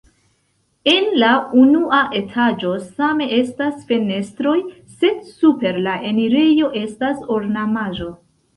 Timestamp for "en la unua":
0.93-1.99